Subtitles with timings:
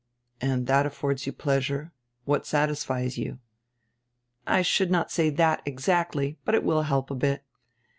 [0.41, 1.91] "And drat affords you pleasure?
[2.25, 3.37] That satisfies you?""
[4.47, 7.43] 1 should not say drat exactly, hut it will help a hit.